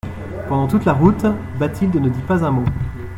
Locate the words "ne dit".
1.97-2.21